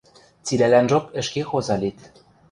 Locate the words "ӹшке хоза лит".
1.19-1.99